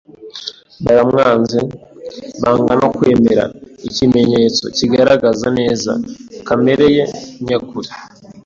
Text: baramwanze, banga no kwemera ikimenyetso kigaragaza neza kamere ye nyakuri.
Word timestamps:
baramwanze, 0.83 1.59
banga 2.41 2.73
no 2.81 2.87
kwemera 2.95 3.43
ikimenyetso 3.87 4.63
kigaragaza 4.77 5.47
neza 5.59 5.91
kamere 6.47 6.85
ye 6.95 7.03
nyakuri. 7.45 7.89